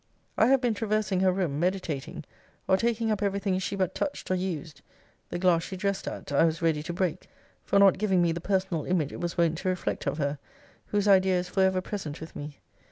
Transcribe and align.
I 0.35 0.47
have 0.47 0.61
been 0.61 0.73
traversing 0.73 1.19
her 1.19 1.31
room, 1.31 1.59
meditating, 1.59 2.23
or 2.67 2.75
taking 2.75 3.11
up 3.11 3.21
every 3.21 3.37
thing 3.39 3.59
she 3.59 3.75
but 3.75 3.93
touched 3.93 4.31
or 4.31 4.35
used: 4.35 4.81
the 5.29 5.37
glass 5.37 5.61
she 5.61 5.77
dressed 5.77 6.07
at, 6.07 6.31
I 6.31 6.43
was 6.43 6.59
ready 6.59 6.81
to 6.81 6.91
break, 6.91 7.29
for 7.63 7.77
not 7.77 7.99
giving 7.99 8.19
me 8.19 8.31
the 8.31 8.41
personal 8.41 8.85
image 8.85 9.11
it 9.13 9.21
was 9.21 9.37
wont 9.37 9.59
to 9.59 9.69
reflect 9.69 10.07
of 10.07 10.17
her, 10.17 10.39
whose 10.87 11.07
idea 11.07 11.37
is 11.37 11.49
for 11.49 11.61
ever 11.61 11.81
present 11.81 12.19
with 12.19 12.35
me. 12.35 12.57